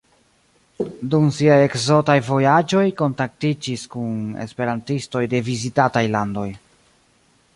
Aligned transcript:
Dum 1.13 1.27
siaj 1.39 1.57
ekzotaj 1.65 2.15
vojaĝoj 2.29 2.85
kontaktiĝis 3.03 3.85
kun 3.97 4.17
esperantistoj 4.47 5.23
de 5.35 5.45
vizitataj 5.51 6.05
landoj. 6.19 6.49